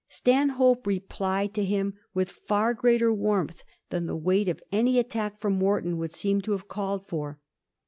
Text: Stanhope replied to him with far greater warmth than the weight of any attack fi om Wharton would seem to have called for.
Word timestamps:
Stanhope 0.09 0.87
replied 0.87 1.53
to 1.53 1.63
him 1.63 1.93
with 2.15 2.31
far 2.31 2.73
greater 2.73 3.13
warmth 3.13 3.63
than 3.91 4.07
the 4.07 4.15
weight 4.15 4.47
of 4.47 4.59
any 4.71 4.97
attack 4.97 5.39
fi 5.39 5.45
om 5.49 5.59
Wharton 5.59 5.99
would 5.99 6.11
seem 6.11 6.41
to 6.41 6.53
have 6.53 6.67
called 6.67 7.07
for. 7.07 7.37